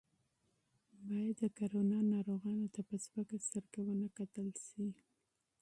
باید 1.07 1.35
د 1.41 1.43
کرونا 1.57 1.99
ناروغانو 2.13 2.67
ته 2.73 2.81
په 2.89 2.95
سپکه 3.05 3.37
سترګه 3.47 3.79
ونه 3.87 4.07
کتل 4.17 4.47
شي. 4.67 4.87